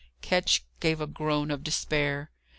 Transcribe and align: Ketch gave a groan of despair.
Ketch 0.23 0.63
gave 0.79 0.99
a 0.99 1.05
groan 1.05 1.51
of 1.51 1.63
despair. 1.63 2.31